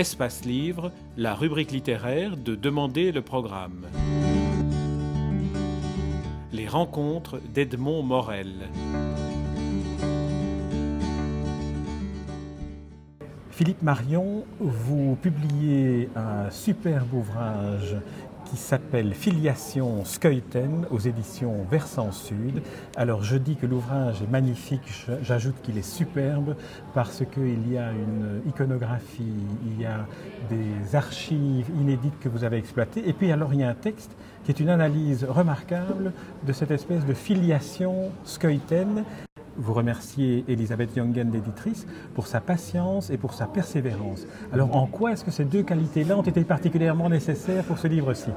Espace 0.00 0.46
Livre, 0.46 0.92
la 1.18 1.34
rubrique 1.34 1.72
littéraire 1.72 2.38
de 2.38 2.54
Demander 2.54 3.12
le 3.12 3.20
programme. 3.20 3.84
Les 6.54 6.66
rencontres 6.66 7.38
d'Edmond 7.52 8.02
Morel. 8.02 8.70
Philippe 13.50 13.82
Marion, 13.82 14.46
vous 14.58 15.18
publiez 15.20 16.08
un 16.16 16.50
superbe 16.50 17.12
ouvrage 17.12 17.94
qui 18.50 18.56
s'appelle 18.56 19.14
Filiation 19.14 20.04
Skeuten 20.04 20.84
aux 20.90 20.98
éditions 20.98 21.64
Versant 21.70 22.10
Sud. 22.10 22.62
Alors 22.96 23.22
je 23.22 23.36
dis 23.36 23.54
que 23.54 23.64
l'ouvrage 23.64 24.22
est 24.22 24.30
magnifique, 24.30 25.06
j'ajoute 25.22 25.54
qu'il 25.62 25.78
est 25.78 25.88
superbe 25.88 26.56
parce 26.92 27.22
qu'il 27.32 27.72
y 27.72 27.78
a 27.78 27.92
une 27.92 28.42
iconographie, 28.48 29.22
il 29.64 29.80
y 29.80 29.86
a 29.86 30.04
des 30.48 30.96
archives 30.96 31.70
inédites 31.80 32.18
que 32.18 32.28
vous 32.28 32.42
avez 32.42 32.56
exploitées 32.56 33.08
et 33.08 33.12
puis 33.12 33.30
alors 33.30 33.54
il 33.54 33.60
y 33.60 33.64
a 33.64 33.68
un 33.68 33.74
texte 33.74 34.10
qui 34.44 34.50
est 34.50 34.58
une 34.58 34.70
analyse 34.70 35.24
remarquable 35.24 36.12
de 36.44 36.52
cette 36.52 36.72
espèce 36.72 37.06
de 37.06 37.14
filiation 37.14 38.10
Skeuten 38.24 39.04
vous 39.60 39.74
remerciez 39.74 40.44
Elisabeth 40.48 40.96
Jongen, 40.96 41.30
l'éditrice, 41.30 41.86
pour 42.14 42.26
sa 42.26 42.40
patience 42.40 43.10
et 43.10 43.18
pour 43.18 43.34
sa 43.34 43.46
persévérance. 43.46 44.26
Alors 44.52 44.74
en 44.74 44.86
quoi 44.86 45.12
est-ce 45.12 45.24
que 45.24 45.30
ces 45.30 45.44
deux 45.44 45.62
qualités-là 45.62 46.16
ont 46.16 46.22
été 46.22 46.42
particulièrement 46.44 47.08
nécessaires 47.08 47.64
pour 47.64 47.78
ce 47.78 47.86
livre-ci? 47.86 48.30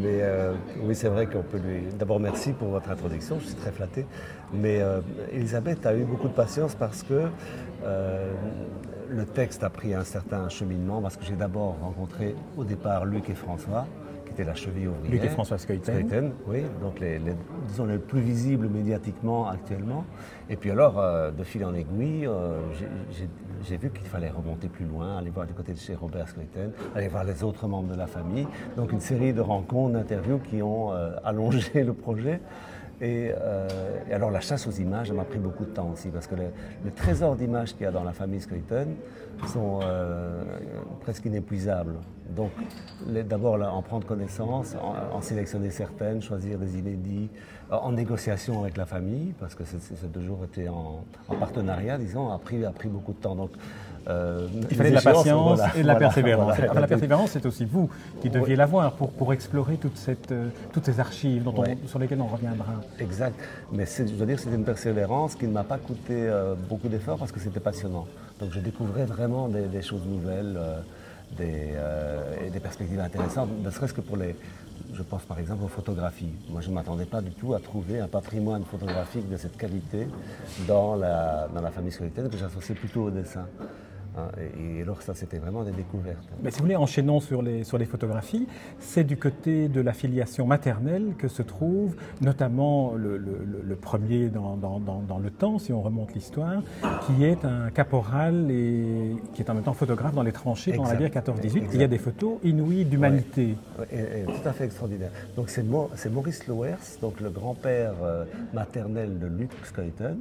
Mais 0.00 0.20
euh, 0.22 0.54
oui, 0.82 0.94
c'est 0.94 1.08
vrai 1.08 1.26
qu'on 1.26 1.42
peut 1.42 1.58
lui. 1.58 1.82
D'abord, 1.98 2.20
merci 2.20 2.52
pour 2.52 2.68
votre 2.68 2.90
introduction, 2.90 3.38
je 3.40 3.46
suis 3.46 3.54
très 3.54 3.70
flatté. 3.70 4.06
Mais 4.52 4.80
euh, 4.80 5.00
Elisabeth 5.32 5.84
a 5.86 5.94
eu 5.94 6.04
beaucoup 6.04 6.28
de 6.28 6.32
patience 6.32 6.74
parce 6.74 7.02
que 7.02 7.24
euh, 7.84 8.32
le 9.10 9.24
texte 9.26 9.62
a 9.62 9.70
pris 9.70 9.92
un 9.92 10.04
certain 10.04 10.48
cheminement, 10.48 11.02
parce 11.02 11.16
que 11.16 11.24
j'ai 11.24 11.36
d'abord 11.36 11.76
rencontré 11.82 12.34
au 12.56 12.64
départ 12.64 13.04
Luc 13.04 13.28
et 13.28 13.34
François, 13.34 13.86
c'était 14.34 14.48
la 14.48 14.54
cheville 14.54 14.88
ouvrière. 14.88 15.12
Luc 15.12 15.24
et 15.24 15.28
François 15.28 15.58
Skeuten. 15.58 16.32
oui, 16.48 16.64
donc 16.80 16.98
les, 16.98 17.20
disons 17.68 17.86
les 17.86 17.98
plus 17.98 18.20
visibles 18.20 18.68
médiatiquement 18.68 19.48
actuellement. 19.48 20.04
Et 20.50 20.56
puis 20.56 20.72
alors, 20.72 20.98
euh, 20.98 21.30
de 21.30 21.44
fil 21.44 21.64
en 21.64 21.72
aiguille, 21.72 22.26
euh, 22.26 22.60
j'ai 23.62 23.76
vu 23.76 23.90
qu'il 23.90 24.06
fallait 24.06 24.30
remonter 24.30 24.68
plus 24.68 24.86
loin, 24.86 25.18
aller 25.18 25.30
voir 25.30 25.46
du 25.46 25.52
côté 25.52 25.72
de 25.72 25.78
chez 25.78 25.94
Robert 25.94 26.28
Skeuten, 26.28 26.72
aller 26.96 27.06
voir 27.06 27.22
les 27.22 27.44
autres 27.44 27.68
membres 27.68 27.92
de 27.92 27.96
la 27.96 28.08
famille. 28.08 28.48
Donc 28.76 28.90
une 28.90 29.00
série 29.00 29.32
de 29.32 29.40
rencontres, 29.40 29.92
d'interviews 29.92 30.38
qui 30.38 30.62
ont 30.62 30.92
euh, 30.92 31.12
allongé 31.24 31.84
le 31.84 31.92
projet. 31.92 32.40
Et, 33.00 33.32
alors 34.10 34.30
la 34.30 34.40
chasse 34.40 34.66
aux 34.66 34.72
images, 34.72 35.12
m'a 35.12 35.24
pris 35.24 35.38
beaucoup 35.38 35.64
de 35.64 35.70
temps 35.70 35.90
aussi, 35.92 36.08
parce 36.08 36.26
que 36.26 36.36
le, 36.36 36.90
trésor 36.92 37.36
d'images 37.36 37.74
qu'il 37.74 37.82
y 37.82 37.86
a 37.86 37.90
dans 37.90 38.04
la 38.04 38.12
famille 38.12 38.40
Skeuten 38.40 38.94
sont 39.48 39.80
presque 41.02 41.24
inépuisables. 41.26 41.96
Donc, 42.30 42.52
d'abord, 43.06 43.60
en 43.60 43.82
prendre 43.82 44.06
connaissance, 44.06 44.74
en, 44.80 45.20
sélectionner 45.20 45.70
certaines, 45.70 46.22
choisir 46.22 46.58
des 46.58 46.78
inédits, 46.78 47.28
euh, 47.70 47.76
en 47.76 47.92
négociation 47.92 48.62
avec 48.62 48.76
la 48.76 48.86
famille, 48.86 49.34
parce 49.38 49.54
que 49.54 49.64
ces 49.64 50.06
deux 50.06 50.22
jours 50.22 50.40
étaient 50.44 50.68
en, 50.68 51.04
partenariat, 51.38 51.98
disons, 51.98 52.32
a 52.32 52.38
pris, 52.38 52.64
a 52.64 52.70
pris 52.70 52.88
beaucoup 52.88 53.12
de 53.12 53.18
temps. 53.18 53.34
Donc, 53.34 53.50
euh, 54.08 54.48
Il 54.70 54.76
fallait 54.76 54.90
de 54.90 54.94
la 54.94 55.02
patience 55.02 55.60
et 55.76 55.82
de 55.82 55.86
la 55.86 55.96
persévérance. 55.96 56.58
la 56.58 56.86
persévérance, 56.86 57.30
c'est 57.30 57.46
aussi 57.46 57.66
vous 57.66 57.90
qui 58.20 58.30
deviez 58.30 58.56
l'avoir 58.56 58.92
pour, 58.92 59.10
pour 59.10 59.32
explorer 59.32 59.76
toute 59.76 59.96
cette, 59.96 60.32
euh, 60.32 60.48
toutes 60.72 60.86
ces 60.86 61.00
archives 61.00 61.42
dont 61.42 61.54
sur 61.86 61.98
lesquelles 61.98 62.20
on 62.20 62.26
reviendra. 62.26 62.72
Exact. 63.00 63.38
Mais 63.70 63.84
je 63.86 64.14
dois 64.14 64.26
dire 64.26 64.38
c'était 64.38 64.56
une 64.56 64.64
persévérance 64.64 65.34
qui 65.34 65.46
ne 65.46 65.52
m'a 65.52 65.64
pas 65.64 65.78
coûté 65.78 66.30
beaucoup 66.68 66.88
d'efforts 66.88 67.18
parce 67.18 67.32
que 67.32 67.40
c'était 67.40 67.60
passionnant. 67.60 68.06
Donc 68.40 68.50
je 68.52 68.60
découvrais 68.60 69.04
vraiment 69.04 69.48
des, 69.48 69.82
choses 69.82 70.06
nouvelles 70.06 70.58
des, 71.36 71.72
euh, 71.74 72.46
et 72.46 72.50
des 72.50 72.60
perspectives 72.60 73.00
intéressantes, 73.00 73.50
ne 73.62 73.70
serait-ce 73.70 73.94
que 73.94 74.00
pour 74.00 74.16
les, 74.16 74.36
je 74.92 75.02
pense 75.02 75.22
par 75.24 75.38
exemple 75.38 75.64
aux 75.64 75.68
photographies. 75.68 76.34
Moi, 76.48 76.60
je 76.60 76.70
ne 76.70 76.74
m'attendais 76.74 77.06
pas 77.06 77.20
du 77.20 77.32
tout 77.32 77.54
à 77.54 77.60
trouver 77.60 78.00
un 78.00 78.08
patrimoine 78.08 78.64
photographique 78.64 79.28
de 79.28 79.36
cette 79.36 79.56
qualité 79.56 80.06
dans 80.66 80.94
la, 80.94 81.48
dans 81.54 81.60
la 81.60 81.70
famille 81.70 81.92
solitaire 81.92 82.28
que 82.28 82.36
j'associais 82.36 82.74
plutôt 82.74 83.04
au 83.04 83.10
dessin. 83.10 83.46
Hein, 84.16 84.28
et, 84.78 84.82
alors 84.82 85.02
ça, 85.02 85.14
c'était 85.14 85.38
vraiment 85.38 85.64
des 85.64 85.72
découvertes. 85.72 86.28
Mais 86.42 86.50
si 86.50 86.58
vous 86.58 86.64
voulez, 86.64 86.76
enchaînons 86.76 87.20
sur 87.20 87.42
les, 87.42 87.64
sur 87.64 87.78
les 87.78 87.84
photographies, 87.84 88.46
c'est 88.78 89.04
du 89.04 89.16
côté 89.16 89.68
de 89.68 89.80
la 89.80 89.92
filiation 89.92 90.46
maternelle 90.46 91.14
que 91.18 91.28
se 91.28 91.42
trouve 91.42 91.96
notamment 92.20 92.94
le, 92.94 93.16
le, 93.16 93.76
premier 93.76 94.28
dans, 94.28 94.56
dans, 94.56 94.78
dans, 94.78 95.18
le 95.18 95.30
temps, 95.30 95.58
si 95.58 95.72
on 95.72 95.82
remonte 95.82 96.14
l'histoire, 96.14 96.62
qui 97.06 97.24
est 97.24 97.44
un 97.44 97.70
caporal 97.70 98.50
et 98.50 99.16
qui 99.34 99.42
est 99.42 99.50
en 99.50 99.54
même 99.54 99.64
temps 99.64 99.74
photographe 99.74 100.14
dans 100.14 100.22
les 100.22 100.32
tranchées 100.32 100.72
pendant 100.72 100.90
la 100.90 100.96
guerre 100.96 101.10
14-18. 101.10 101.64
Il 101.72 101.80
y 101.80 101.84
a 101.84 101.88
des 101.88 101.98
photos 101.98 102.38
inouïes 102.44 102.84
d'humanité. 102.84 103.56
tout 103.78 104.48
à 104.48 104.52
fait 104.52 104.64
extraordinaire. 104.64 105.10
Donc 105.36 105.50
c'est 105.50 105.64
Maurice 106.10 106.46
Lowers, 106.46 106.98
donc 107.00 107.20
le 107.20 107.30
grand-père 107.30 107.94
euh, 108.02 108.24
maternel 108.52 109.18
de 109.18 109.26
Luc 109.26 109.50
Skeuten, 109.64 110.18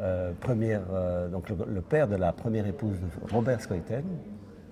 euh, 0.00 0.32
première, 0.40 0.82
euh, 0.92 1.28
donc 1.28 1.50
le, 1.50 1.80
père 1.82 2.08
de 2.08 2.16
la 2.16 2.32
première 2.32 2.66
épouse 2.66 2.98
de 2.98 3.32
Robert 3.32 3.60
Skeuten, 3.60 4.04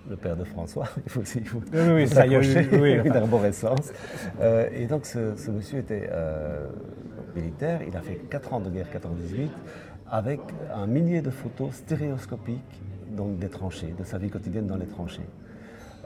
le 0.08 0.16
père 0.16 0.36
de 0.36 0.44
François, 0.44 0.88
il 1.04 1.10
faut 1.10 1.20
aussi 1.20 1.40
vous, 1.40 1.60
oui, 1.72 1.80
oui, 1.94 2.08
ça 2.08 2.26
y 2.26 2.34
a 2.34 2.40
eu 2.40 2.80
oui, 2.80 2.92
une 3.04 3.12
arborescence. 3.16 3.92
Euh, 4.40 4.68
et 4.72 4.86
donc 4.86 5.04
ce, 5.04 5.50
monsieur 5.50 5.80
était 5.80 6.08
militaire, 7.36 7.80
il 7.86 7.94
a 7.96 8.00
fait 8.00 8.16
4 8.30 8.54
ans 8.54 8.60
de 8.60 8.70
guerre 8.70 8.86
14-18 8.86 9.48
avec 10.10 10.40
un 10.74 10.86
millier 10.86 11.20
de 11.20 11.30
photos 11.30 11.72
stéréoscopiques 11.74 12.80
donc 13.10 13.38
des 13.38 13.48
tranchées, 13.48 13.94
de 13.98 14.04
sa 14.04 14.16
vie 14.16 14.30
quotidienne 14.30 14.66
dans 14.66 14.76
les 14.76 14.86
tranchées. 14.86 15.28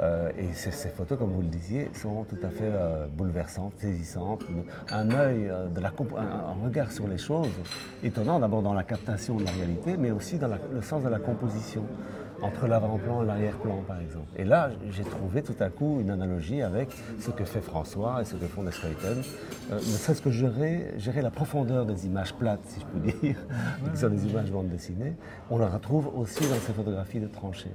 Euh, 0.03 0.31
et 0.37 0.53
ces, 0.53 0.89
photos, 0.89 1.17
comme 1.17 1.31
vous 1.31 1.43
le 1.43 1.49
disiez, 1.49 1.89
sont 1.95 2.25
tout 2.25 2.39
à 2.43 2.49
fait 2.49 2.65
euh, 2.65 3.07
bouleversantes, 3.07 3.75
saisissantes. 3.79 4.43
Un 4.91 5.11
œil, 5.13 5.49
euh, 5.49 5.69
un, 6.17 6.65
regard 6.65 6.91
sur 6.91 7.07
les 7.07 7.19
choses 7.19 7.51
étonnant, 8.03 8.41
d'abord 8.41 8.63
dans 8.63 8.75
la 8.75 8.83
captation 8.83 9.37
de 9.37 9.45
la 9.45 9.53
réalité, 9.53 9.97
mais 9.97 10.11
aussi 10.11 10.39
dans 10.39 10.49
le 10.49 10.83
sens 10.83 11.05
de 11.05 11.09
la 11.09 11.21
composition, 11.21 11.85
entre 12.41 12.67
l'avant-plan 12.67 13.23
et 13.23 13.27
l'arrière-plan, 13.27 13.85
par 13.87 14.01
exemple. 14.01 14.27
Et 14.37 14.45
là, 14.45 14.71
j'ai 14.91 15.05
trouvé 15.05 15.43
tout 15.43 15.55
à 15.61 15.69
coup 15.69 16.01
une 16.01 16.11
analogie 16.11 16.63
avec 16.63 16.89
ce 17.21 17.31
que 17.31 17.45
fait 17.45 17.61
François 17.61 18.23
et 18.23 18.25
ce 18.25 18.35
que 18.35 18.47
font 18.47 18.65
les 18.65 18.73
Skeuten. 18.73 19.23
ne 19.71 19.79
serait-ce 19.79 20.21
que 20.21 20.31
gérer, 20.31 20.95
gérer 20.97 21.23
la 21.23 21.31
profondeur 21.31 21.87
des 21.87 22.07
images 22.07 22.35
plates, 22.35 22.65
si 22.65 22.81
je 22.81 22.87
peux 22.87 22.99
dire, 22.99 23.37
qui 23.93 24.01
sont 24.01 24.09
des 24.09 24.27
images 24.27 24.51
bande 24.51 24.69
dessinées, 24.69 25.15
on 25.51 25.59
la 25.59 25.69
retrouve 25.69 26.11
aussi 26.17 26.45
dans 26.49 26.59
ces 26.67 26.73
photographies 26.73 27.21
de 27.21 27.29
tranchées. 27.29 27.71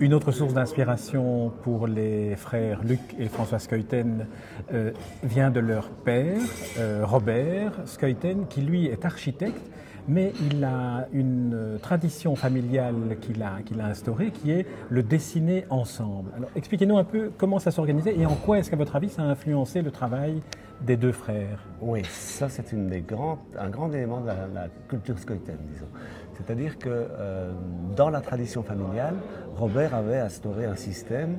Une 0.00 0.14
autre 0.14 0.32
source 0.32 0.54
d'inspiration 0.54 1.52
pour 1.62 1.86
les 1.86 2.36
frères 2.36 2.82
Luc 2.84 3.00
et 3.18 3.28
François 3.28 3.58
Skeuten 3.58 4.26
euh, 4.72 4.92
vient 5.22 5.50
de 5.50 5.60
leur 5.60 5.90
père, 5.90 6.40
euh, 6.78 7.02
Robert 7.04 7.72
Skeuten, 7.86 8.46
qui 8.48 8.60
lui 8.60 8.86
est 8.86 9.04
architecte, 9.04 9.70
mais 10.08 10.32
il 10.50 10.64
a 10.64 11.06
une 11.12 11.78
tradition 11.80 12.36
familiale 12.36 13.16
qu'il 13.20 13.42
a, 13.42 13.86
instaurée 13.86 14.30
qui 14.30 14.50
est 14.50 14.66
le 14.90 15.02
dessiner 15.02 15.64
ensemble. 15.70 16.30
Alors, 16.36 16.50
expliquez-nous 16.56 16.98
un 16.98 17.04
peu 17.04 17.30
comment 17.36 17.58
ça 17.58 17.70
s'organisait 17.70 18.16
et 18.16 18.26
en 18.26 18.34
quoi 18.34 18.58
est-ce 18.58 18.70
qu'à 18.70 18.76
votre 18.76 18.96
avis 18.96 19.08
ça 19.08 19.22
a 19.22 19.26
influencé 19.26 19.82
le 19.82 19.90
travail 19.90 20.40
des 20.80 20.96
deux 20.96 21.12
frères? 21.12 21.58
Oui, 21.80 22.02
ça 22.04 22.48
c'est 22.48 22.72
un 22.74 23.70
grand 23.70 23.92
élément 23.92 24.20
de 24.20 24.26
la, 24.26 24.68
culture 24.88 25.18
Skeuten, 25.18 25.58
disons. 25.72 25.88
C'est-à-dire 26.34 26.78
que 26.78 26.88
euh, 26.90 27.52
dans 27.96 28.10
la 28.10 28.20
tradition 28.20 28.62
familiale, 28.62 29.14
Robert 29.56 29.94
avait 29.94 30.18
instauré 30.18 30.64
un 30.66 30.76
système 30.76 31.36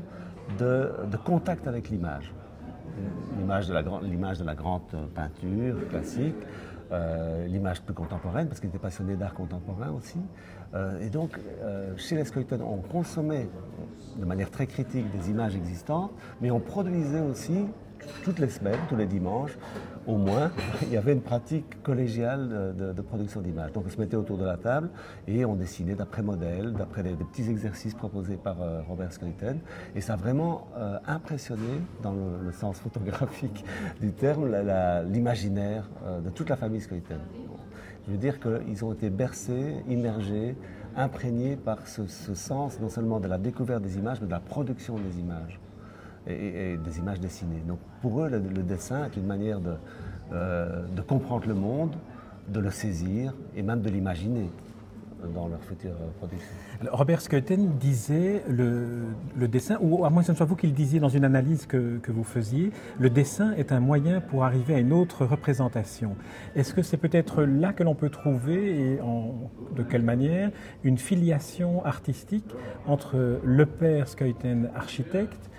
de, 0.60 0.90
contact 1.24 1.68
avec 1.68 1.90
l'image. 1.90 2.34
L'image 3.38 3.68
de 3.68 4.46
la 4.46 4.56
grande 4.56 4.82
peinture 5.14 5.76
classique, 5.90 6.36
euh, 6.92 7.48
l'image 7.48 7.82
plus 7.82 7.94
contemporaine, 7.94 8.48
parce 8.48 8.60
qu'il 8.60 8.70
était 8.70 8.80
passionné 8.80 9.16
d'art 9.16 9.34
contemporain 9.34 9.92
aussi. 9.92 10.20
Euh, 10.74 11.00
et 11.02 11.10
donc, 11.10 11.40
chez 11.98 12.16
les 12.16 12.26
Skeuten, 12.26 12.62
on 12.62 12.78
consommait 12.78 13.48
de 14.18 14.26
manière 14.26 14.52
très 14.52 14.68
critique 14.68 15.06
des 15.12 15.30
images 15.30 15.56
existantes, 15.56 16.12
mais 16.42 16.52
on 16.52 16.60
produisait 16.60 17.22
aussi 17.22 17.68
toutes 18.24 18.40
les 18.40 18.50
semaines, 18.50 18.80
tous 18.90 18.96
les 18.96 19.06
dimanches, 19.06 19.58
au 20.08 20.18
moins, 20.18 20.52
il 20.84 20.94
y 20.94 20.98
avait 20.98 21.14
une 21.14 21.22
pratique 21.22 21.82
collégiale 21.82 22.76
de, 22.78 23.02
production 23.02 23.42
d'images. 23.42 23.72
Donc 23.72 23.86
on 23.88 23.90
se 23.90 24.00
mettait 24.00 24.16
autour 24.16 24.38
de 24.38 24.46
la 24.46 24.58
table 24.58 24.90
et 25.28 25.46
on 25.46 25.56
dessinait 25.56 25.96
d'après 25.96 26.22
modèle, 26.22 26.74
d'après 26.74 27.04
des, 27.04 27.14
petits 27.14 27.50
exercices 27.50 27.94
proposés 27.94 28.38
par 28.38 28.62
euh, 28.62 28.82
Robert 28.88 29.12
Skelton. 29.12 29.58
Et 29.96 30.02
ça 30.02 30.14
a 30.14 30.16
vraiment 30.16 30.68
euh, 30.78 30.98
impressionné, 31.08 31.82
dans 32.02 32.14
le, 32.14 32.52
sens 32.52 32.80
photographique 32.80 33.66
du 34.00 34.12
terme, 34.14 34.48
l'imaginaire 35.12 35.90
euh, 36.06 36.22
de 36.22 36.30
toute 36.30 36.50
la 36.50 36.56
famille 36.56 36.82
Skelton. 36.82 37.20
Je 38.06 38.12
veux 38.12 38.18
dire 38.18 38.40
qu'ils 38.40 38.86
ont 38.86 38.94
été 38.94 39.10
bercés, 39.10 39.84
immergés, 39.90 40.56
imprégnés 40.96 41.56
par 41.56 41.88
ce, 41.88 42.06
sens 42.08 42.80
non 42.80 42.90
seulement 42.90 43.20
de 43.20 43.28
la 43.28 43.38
découverte 43.38 43.82
des 43.82 43.98
images, 43.98 44.22
mais 44.22 44.28
de 44.28 44.32
la 44.32 44.40
production 44.40 44.98
des 44.98 45.20
images 45.20 45.60
et, 46.28 46.78
des 46.78 47.00
images 47.00 47.20
dessinées. 47.20 47.64
Donc 47.68 47.80
pour 48.02 48.24
eux, 48.24 48.30
le, 48.30 48.40
dessin 48.64 49.06
est 49.06 49.16
une 49.18 49.26
manière 49.26 49.60
de, 49.60 49.74
euh, 50.34 50.86
de, 50.96 51.02
comprendre 51.02 51.48
le 51.48 51.54
monde, 51.54 51.96
de 52.50 52.60
le 52.60 52.72
saisir 52.72 53.34
et 53.56 53.62
même 53.62 53.82
de 53.82 53.90
l'imaginer. 53.90 54.50
dans 55.34 55.48
leur 55.48 55.64
future 55.64 55.96
production. 56.20 56.54
Robert 56.92 57.22
Skeuten 57.22 57.78
disait 57.80 58.44
le, 58.48 59.48
dessin, 59.48 59.78
ou 59.82 60.06
à 60.06 60.12
moins 60.12 60.22
que 60.22 60.28
ce 60.28 60.34
ne 60.34 60.38
soit 60.38 60.46
vous 60.46 60.56
qui 60.56 60.68
le 60.68 60.74
disiez 60.74 61.00
dans 61.00 61.10
une 61.10 61.26
analyse 61.26 61.66
que, 61.66 62.00
vous 62.08 62.24
faisiez, 62.24 62.72
le 63.00 63.10
dessin 63.10 63.54
est 63.54 63.72
un 63.72 63.80
moyen 63.80 64.22
pour 64.22 64.44
arriver 64.44 64.76
à 64.76 64.80
une 64.80 64.94
autre 64.94 65.26
représentation. 65.26 66.16
Est-ce 66.56 66.76
que 66.76 66.84
c'est 66.84 66.98
peut-être 66.98 67.44
là 67.44 67.74
que 67.74 67.82
l'on 67.82 67.96
peut 67.96 68.10
trouver, 68.10 68.94
et 68.94 69.00
de 69.76 69.84
quelle 69.84 70.04
manière, 70.04 70.52
une 70.84 71.00
filiation 71.00 71.84
artistique 71.86 72.54
entre 72.86 73.40
le 73.44 73.66
père 73.66 74.08
Skeuten, 74.08 74.70
architecte, 74.76 75.50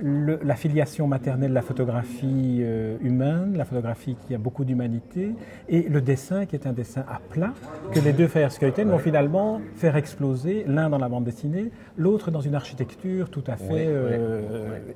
le, 0.00 0.38
la 0.42 0.54
filiation 0.54 1.06
maternelle 1.06 1.50
de 1.50 1.54
la 1.54 1.62
photographie 1.62 2.60
euh, 2.60 2.96
humaine, 3.00 3.56
la 3.56 3.64
photographie 3.64 4.16
qui 4.26 4.34
a 4.34 4.38
beaucoup 4.38 4.64
d'humanité, 4.64 5.34
et 5.68 5.82
le 5.82 6.00
dessin 6.00 6.46
qui 6.46 6.56
est 6.56 6.66
un 6.66 6.72
dessin 6.72 7.04
à 7.08 7.20
plat, 7.30 7.52
que 7.92 8.00
les 8.00 8.12
deux 8.12 8.28
frères 8.28 8.52
Skeuten 8.52 8.88
vont 8.88 8.98
finalement 8.98 9.60
faire 9.76 9.96
exploser, 9.96 10.64
l'un 10.66 10.90
dans 10.90 10.98
la 10.98 11.08
bande 11.08 11.24
dessinée, 11.24 11.70
l'autre 11.96 12.30
dans 12.30 12.40
une 12.40 12.54
architecture 12.54 13.30
tout 13.30 13.44
à 13.46 13.56
fait 13.56 13.72
oui, 13.72 13.84
euh, 13.86 14.40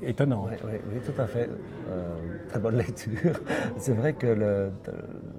oui, 0.00 0.08
étonnante. 0.08 0.50
Oui, 0.64 0.78
oui, 0.92 1.00
tout 1.04 1.20
à 1.20 1.26
fait. 1.26 1.48
Euh, 1.90 2.14
très 2.48 2.58
bonne 2.58 2.76
lecture. 2.76 3.40
C'est 3.76 3.94
vrai 3.94 4.12
que 4.14 4.26
le, 4.26 4.70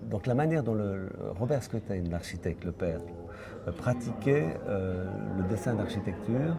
donc 0.09 0.27
la 0.27 0.35
manière 0.35 0.63
dont 0.63 0.73
le, 0.75 1.09
Robert 1.39 1.63
Skeuten, 1.63 2.09
l'architecte, 2.09 2.63
le 2.65 2.71
père, 2.71 2.99
pratiquait 3.77 4.57
le 4.67 5.43
dessin 5.49 5.73
d'architecture, 5.73 6.55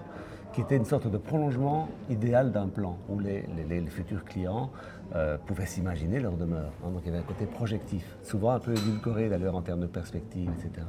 qui 0.56 0.62
était 0.62 0.78
une 0.78 0.86
sorte 0.86 1.06
de 1.06 1.18
prolongement 1.18 1.86
idéal 2.08 2.50
d'un 2.50 2.68
plan 2.68 2.96
où 3.10 3.18
les, 3.18 3.44
futurs 3.88 4.24
clients 4.24 4.70
euh, 5.14 5.36
pouvaient 5.36 5.66
s'imaginer 5.66 6.18
leur 6.18 6.32
demeure. 6.32 6.72
Hein, 6.82 6.92
donc 6.94 7.02
il 7.04 7.08
y 7.08 7.10
avait 7.10 7.22
un 7.22 7.26
côté 7.26 7.44
projectif, 7.44 8.16
souvent 8.22 8.52
un 8.52 8.58
peu 8.58 8.72
édulcoré 8.72 9.28
d'ailleurs 9.28 9.54
en 9.54 9.60
termes 9.60 9.82
de 9.82 9.86
perspective, 9.86 10.50
etc., 10.58 10.86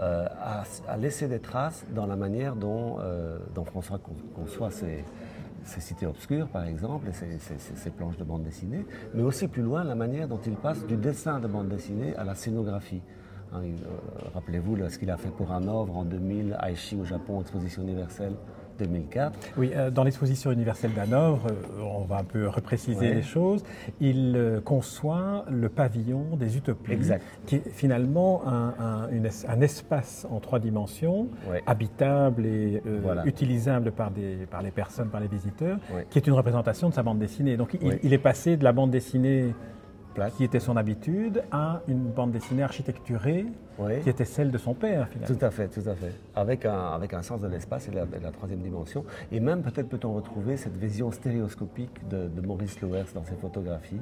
euh, 0.00 0.26
à, 0.86 0.96
laisser 0.98 1.28
des 1.28 1.38
traces 1.38 1.86
dans 1.94 2.04
la 2.04 2.14
manière 2.14 2.56
dont, 2.56 2.98
euh, 3.00 3.38
François 3.64 3.98
conçoit 4.34 4.70
ses, 4.70 5.02
ces 5.64 5.80
cités 5.80 6.04
obscures, 6.04 6.48
par 6.48 6.66
exemple, 6.66 7.08
et 7.08 7.14
ces, 7.14 7.38
ces, 7.38 7.56
ces, 7.58 7.90
planches 7.90 8.18
de 8.18 8.24
bande 8.24 8.42
dessinée, 8.42 8.84
mais 9.14 9.22
aussi 9.22 9.48
plus 9.48 9.62
loin 9.62 9.82
la 9.82 9.94
manière 9.94 10.28
dont 10.28 10.40
il 10.46 10.56
passe 10.56 10.84
du 10.84 10.96
dessin 10.96 11.40
de 11.40 11.48
bande 11.48 11.68
dessinée 11.68 12.14
à 12.16 12.24
la 12.24 12.34
scénographie. 12.34 13.00
Hein, 13.52 13.62
euh, 13.62 14.28
Rappelez-vous 14.34 14.76
ce 14.90 14.98
qu'il 14.98 15.10
a 15.10 15.16
fait 15.16 15.30
pour 15.30 15.52
un 15.52 15.66
œuvre 15.66 15.96
en 15.96 16.04
2000, 16.04 16.58
Aichi 16.62 16.96
au 16.96 17.04
Japon, 17.04 17.40
exposition 17.40 17.82
universelle. 17.82 18.34
2004. 18.80 19.38
Oui, 19.56 19.70
euh, 19.74 19.90
dans 19.90 20.04
l'exposition 20.04 20.50
universelle 20.50 20.92
d'Hanovre, 20.94 21.46
euh, 21.48 21.82
on 21.82 22.04
va 22.04 22.16
un 22.18 22.24
peu 22.24 22.48
repréciser 22.48 23.08
ouais. 23.08 23.14
les 23.14 23.22
choses, 23.22 23.62
il 24.00 24.34
euh, 24.36 24.60
conçoit 24.60 25.44
le 25.50 25.68
pavillon 25.68 26.36
des 26.36 26.56
utopies, 26.56 26.92
exact. 26.92 27.24
qui 27.46 27.56
est 27.56 27.68
finalement 27.70 28.42
un, 28.46 28.74
un, 28.78 29.08
une, 29.10 29.28
un 29.48 29.60
espace 29.60 30.26
en 30.30 30.40
trois 30.40 30.58
dimensions, 30.58 31.28
ouais. 31.50 31.62
habitable 31.66 32.46
et 32.46 32.82
euh, 32.86 32.98
voilà. 33.02 33.24
utilisable 33.26 33.92
par, 33.92 34.10
des, 34.10 34.46
par 34.50 34.62
les 34.62 34.70
personnes, 34.70 35.08
par 35.08 35.20
les 35.20 35.28
visiteurs, 35.28 35.78
ouais. 35.94 36.06
qui 36.10 36.18
est 36.18 36.26
une 36.26 36.34
représentation 36.34 36.88
de 36.88 36.94
sa 36.94 37.02
bande 37.02 37.18
dessinée. 37.18 37.56
Donc 37.56 37.76
il, 37.80 37.98
il 38.02 38.12
est 38.12 38.18
passé 38.18 38.56
de 38.56 38.64
la 38.64 38.72
bande 38.72 38.90
dessinée 38.90 39.54
Qui 40.36 40.44
était 40.44 40.60
son 40.60 40.76
habitude, 40.76 41.42
à 41.50 41.80
une 41.88 42.10
bande 42.10 42.32
dessinée 42.32 42.62
architecturée 42.62 43.46
oui. 43.78 44.00
qui 44.02 44.10
était 44.10 44.24
celle 44.24 44.50
de 44.50 44.58
son 44.58 44.74
père, 44.74 45.08
finalement. 45.08 45.34
Tout 45.34 45.44
à 45.44 45.50
fait, 45.50 45.68
tout 45.68 45.88
à 45.88 45.94
fait. 45.94 46.12
Avec 46.34 46.66
un, 46.66 46.90
avec 46.92 47.14
un 47.14 47.22
sens 47.22 47.40
de 47.40 47.48
l'espace 47.48 47.88
et 47.88 47.90
de 47.90 47.96
la, 47.96 48.06
de 48.06 48.22
la, 48.22 48.30
troisième 48.30 48.60
dimension. 48.60 49.04
Et 49.32 49.40
même 49.40 49.62
peut-être 49.62 49.88
peut-on 49.88 50.12
retrouver 50.12 50.56
cette 50.56 50.76
vision 50.76 51.10
stéréoscopique 51.10 52.08
de, 52.08 52.28
de 52.28 52.46
Maurice 52.46 52.80
Loers 52.80 53.06
dans 53.14 53.24
ses 53.24 53.36
photographies, 53.36 54.00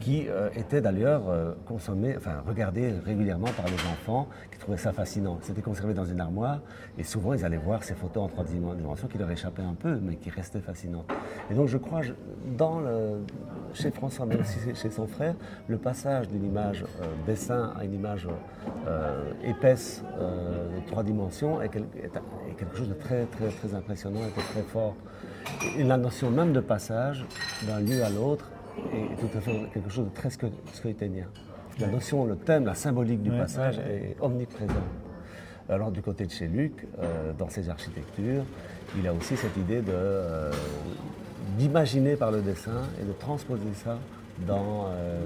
qui 0.00 0.26
euh, 0.28 0.50
était 0.54 0.80
d'ailleurs 0.80 1.28
euh, 1.28 1.52
consommée, 1.66 2.14
enfin 2.16 2.42
regardée 2.46 2.92
régulièrement 3.04 3.48
par 3.56 3.66
les 3.66 3.74
enfants, 3.90 4.28
qui 4.52 4.58
trouvaient 4.58 4.76
ça 4.76 4.92
fascinant. 4.92 5.38
C'était 5.42 5.62
conservé 5.62 5.94
dans 5.94 6.04
une 6.04 6.20
armoire, 6.20 6.60
et 6.98 7.04
souvent 7.04 7.32
ils 7.32 7.44
allaient 7.44 7.56
voir 7.56 7.82
ces 7.82 7.94
photos 7.94 8.24
en 8.24 8.28
troisième 8.28 8.74
dimension 8.76 9.08
qui 9.08 9.18
leur 9.18 9.30
échappaient 9.30 9.62
un 9.62 9.74
peu, 9.74 9.98
mais 10.02 10.16
qui 10.16 10.30
restaient 10.30 10.60
fascinantes. 10.60 11.10
Et 11.50 11.54
donc 11.54 11.68
je 11.68 11.78
crois, 11.78 12.00
dans 12.58 12.80
le, 12.80 13.24
chez 13.72 13.90
François, 13.90 14.26
mais 14.26 14.36
aussi 14.36 14.58
chez 14.74 14.90
son 14.90 15.06
frère, 15.06 15.35
le 15.68 15.78
passage 15.78 16.28
d'une 16.28 16.44
image 16.44 16.84
euh, 16.84 17.06
dessin 17.26 17.72
à 17.78 17.84
une 17.84 17.94
image 17.94 18.28
euh, 18.86 19.32
épaisse 19.44 20.02
euh, 20.18 20.76
de 20.76 20.86
trois 20.86 21.02
dimensions 21.02 21.60
est, 21.62 21.68
quel, 21.68 21.82
est, 21.96 22.06
est, 22.06 22.54
quelque 22.56 22.76
chose 22.76 22.88
de 22.88 22.94
très, 22.94 23.24
très, 23.26 23.48
très 23.48 23.74
impressionnant 23.74 24.20
et 24.20 24.30
de 24.30 24.46
très 24.52 24.62
fort. 24.62 24.94
Et 25.76 25.84
la 25.84 25.96
notion 25.96 26.30
même 26.30 26.52
de 26.52 26.60
passage 26.60 27.24
d'un 27.66 27.80
lieu 27.80 28.02
à 28.02 28.10
l'autre 28.10 28.50
est 28.92 29.16
tout 29.20 29.38
à 29.38 29.40
fait 29.40 29.68
quelque 29.72 29.90
chose 29.90 30.06
de 30.06 30.14
très 30.14 30.30
scoïténien. 30.30 31.26
La 31.78 31.88
notion, 31.88 32.24
le 32.24 32.36
thème, 32.36 32.64
la 32.64 32.74
symbolique 32.74 33.22
du 33.22 33.30
passage 33.30 33.78
est 33.78 34.16
omniprésent. 34.20 34.72
Alors 35.68 35.90
du 35.90 36.00
côté 36.00 36.24
de 36.26 36.30
chez 36.30 36.46
Luc, 36.46 36.86
euh, 36.98 37.32
dans 37.36 37.48
ses 37.48 37.68
architectures, 37.68 38.44
il 38.96 39.06
a 39.06 39.12
aussi 39.12 39.36
cette 39.36 39.56
idée 39.56 39.82
euh, 39.88 40.52
d'imaginer 41.58 42.14
par 42.14 42.30
le 42.30 42.40
dessin 42.40 42.82
et 43.00 43.04
de 43.04 43.12
transposer 43.12 43.74
ça 43.74 43.98
dans, 44.46 44.86
euh, 44.88 45.20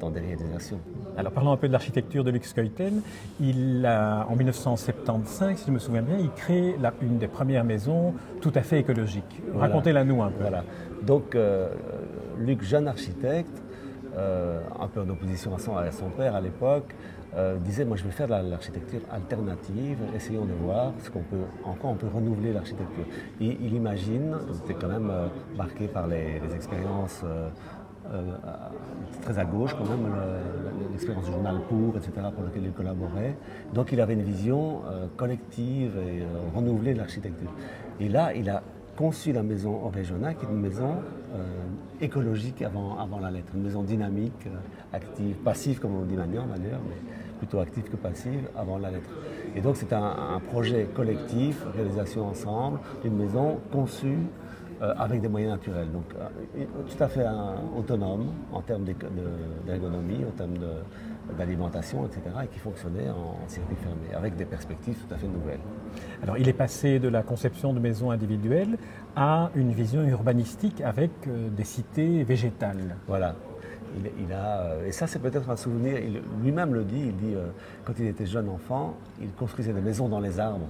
dans 0.00 0.10
des 0.10 0.20
réalisations. 0.20 0.78
Alors 1.16 1.32
parlons 1.32 1.52
un 1.52 1.56
peu 1.56 1.68
de 1.68 1.72
l'architecture 1.72 2.24
de 2.24 2.30
Lux 2.30 2.52
Keuten. 2.52 3.02
Il 3.40 3.86
a, 3.86 4.26
en 4.28 4.36
1975, 4.36 5.58
si 5.58 5.66
je 5.66 5.70
me 5.70 5.78
souviens 5.78 6.02
bien, 6.02 6.16
il 6.18 6.30
crée 6.30 6.74
la, 6.80 6.92
une 7.02 7.18
des 7.18 7.28
premières 7.28 7.64
maisons 7.64 8.14
tout 8.40 8.52
à 8.54 8.62
fait 8.62 8.80
écologiques. 8.80 9.42
Voilà. 9.52 9.68
Racontez-la 9.68 10.04
nous 10.04 10.22
un 10.22 10.30
peu. 10.30 10.40
Voilà. 10.40 10.64
Donc 11.02 11.34
euh, 11.34 11.68
Luc, 12.38 12.62
jeune 12.62 12.88
architecte, 12.88 13.62
euh, 14.16 14.60
un 14.80 14.88
peu 14.88 15.00
en 15.00 15.08
opposition 15.08 15.54
à 15.54 15.58
son, 15.58 15.76
à 15.76 15.90
son 15.92 16.10
père 16.10 16.34
à 16.34 16.40
l'époque, 16.40 16.94
euh, 17.36 17.56
disait 17.58 17.84
moi 17.84 17.96
je 17.96 18.04
vais 18.04 18.10
faire 18.10 18.28
de 18.28 18.48
l'architecture 18.48 19.00
alternative, 19.10 19.98
essayons 20.14 20.44
de 20.44 20.52
voir 20.52 20.92
ce 21.02 21.10
qu'on 21.10 21.22
peut, 21.22 21.44
en 21.64 21.74
quoi 21.74 21.90
on 21.90 21.94
peut 21.94 22.08
renouveler 22.12 22.52
l'architecture. 22.52 23.04
Et 23.40 23.56
il 23.60 23.74
imagine, 23.74 24.36
c'était 24.52 24.74
quand 24.74 24.88
même 24.88 25.12
marqué 25.56 25.88
par 25.88 26.06
les, 26.06 26.40
les 26.40 26.54
expériences 26.54 27.24
euh, 28.12 28.36
très 29.22 29.38
à 29.38 29.44
gauche 29.44 29.74
quand 29.74 29.84
même, 29.84 30.06
l'expérience 30.92 31.24
du 31.24 31.32
journal 31.32 31.56
Pour, 31.68 31.96
etc., 31.96 32.10
pour 32.34 32.44
lequel 32.44 32.64
il 32.64 32.72
collaborait. 32.72 33.36
Donc 33.72 33.92
il 33.92 34.00
avait 34.00 34.14
une 34.14 34.22
vision 34.22 34.82
collective 35.16 35.96
et 35.96 36.22
renouvelée 36.54 36.94
de 36.94 36.98
l'architecture. 36.98 37.50
Et 38.00 38.08
là, 38.08 38.34
il 38.34 38.50
a 38.50 38.62
conçu 38.96 39.32
la 39.32 39.42
maison 39.42 39.84
Orégona, 39.84 40.34
qui 40.34 40.46
est 40.46 40.48
une 40.48 40.60
maison 40.60 40.96
euh, 41.34 41.42
écologique 42.00 42.62
avant, 42.62 42.98
avant 42.98 43.18
la 43.18 43.30
lettre, 43.30 43.52
une 43.54 43.62
maison 43.62 43.82
dynamique, 43.82 44.46
euh, 44.46 44.56
active, 44.92 45.36
passive 45.36 45.80
comme 45.80 45.96
on 45.96 46.04
dit 46.04 46.16
maintenant 46.16 46.46
d'ailleurs, 46.46 46.80
mais 46.88 46.96
plutôt 47.38 47.58
active 47.58 47.84
que 47.84 47.96
passive 47.96 48.48
avant 48.56 48.78
la 48.78 48.90
lettre. 48.90 49.10
Et 49.56 49.60
donc 49.60 49.76
c'est 49.76 49.92
un, 49.92 50.04
un, 50.34 50.40
projet 50.40 50.88
collectif, 50.94 51.64
réalisation 51.74 52.26
ensemble, 52.26 52.78
d'une 53.02 53.16
maison 53.16 53.58
conçue 53.72 54.06
euh, 54.08 54.43
avec 54.80 55.20
des 55.20 55.28
moyens 55.28 55.52
naturels. 55.52 55.90
Donc 55.92 56.04
euh, 56.18 56.64
tout 56.88 57.02
à 57.02 57.08
fait 57.08 57.24
un, 57.24 57.54
autonome 57.76 58.26
en 58.52 58.60
termes 58.60 58.84
d'ergonomie, 59.66 60.24
en 60.24 60.30
termes 60.36 60.56
d'alimentation, 61.38 62.06
etc. 62.06 62.22
et 62.44 62.48
qui 62.48 62.58
fonctionnait 62.58 63.10
en, 63.10 63.44
en, 63.44 63.48
circuit 63.48 63.76
fermé, 63.76 64.14
avec 64.14 64.36
des 64.36 64.44
perspectives 64.44 64.96
tout 64.96 65.14
à 65.14 65.18
fait 65.18 65.26
nouvelles. 65.26 65.60
Alors 66.22 66.38
il 66.38 66.48
est 66.48 66.54
passé 66.54 66.98
de 66.98 67.08
la 67.08 67.22
conception 67.22 67.72
de 67.72 67.80
maisons 67.80 68.10
individuelles 68.10 68.76
à 69.16 69.50
une 69.54 69.72
vision 69.72 70.02
urbanistique 70.04 70.80
avec 70.80 71.10
euh, 71.26 71.48
des 71.50 71.64
cités 71.64 72.24
végétales. 72.24 72.96
Voilà. 73.06 73.34
Il, 73.96 74.24
il 74.26 74.32
a, 74.32 74.84
et 74.84 74.90
ça 74.92 75.06
c'est 75.06 75.20
peut-être 75.20 75.48
un 75.50 75.56
souvenir, 75.56 75.98
lui-même 76.42 76.74
le 76.74 76.82
dit, 76.82 77.06
il 77.06 77.16
dit, 77.16 77.34
euh, 77.34 77.46
quand 77.84 77.92
il 77.98 78.06
était 78.06 78.26
jeune 78.26 78.48
enfant, 78.48 78.94
il 79.20 79.30
construisait 79.32 79.72
des 79.72 79.80
maisons 79.80 80.08
dans 80.08 80.20
les 80.20 80.40
arbres. 80.40 80.66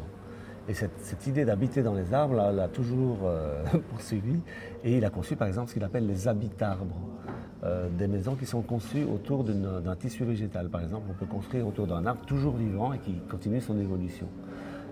Et 0.69 0.73
cette, 0.75 1.27
idée 1.27 1.45
d'habiter 1.45 1.83
dans 1.83 1.95
les 1.95 2.15
arbres 2.15 2.35
l'a 2.35 2.69
toujours 2.69 3.19
euh, 3.25 3.63
poursuivi. 3.91 4.41
Et 4.83 4.97
il 4.97 5.05
a 5.05 5.11
conçu 5.11 5.37
par 5.37 5.49
exemple 5.49 5.69
ce 5.69 5.75
qu'il 5.75 5.85
appelle 5.85 6.07
les 6.07 6.27
habitarbres. 6.27 6.97
Euh, 7.65 7.89
des 7.91 8.09
maisons 8.09 8.35
qui 8.35 8.47
sont 8.47 8.63
conçues 8.63 9.05
autour 9.05 9.45
d'un 9.45 9.97
tissu 9.97 10.25
végétal. 10.25 10.69
Par 10.69 10.83
exemple, 10.83 11.07
on 11.11 11.15
peut 11.15 11.27
construire 11.27 11.67
autour 11.67 11.87
d'un 11.87 12.05
arbre 12.07 12.25
toujours 12.27 12.57
vivant 12.57 12.93
et 12.93 12.99
qui 12.99 13.15
continue 13.31 13.61
son 13.61 13.79
évolution. 13.79 14.27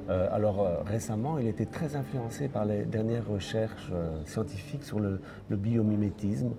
Euh, 0.09 0.29
alors 0.33 0.85
récemment, 0.85 1.38
il 1.38 1.47
était 1.47 1.67
très 1.67 1.97
influencé 1.97 2.49
par 2.49 2.64
les 2.64 2.85
dernières 2.85 3.26
recherches 3.26 3.93
scientifiques 4.26 4.85
sur 4.85 5.00
le 5.00 5.21
biomimétisme, 5.50 6.52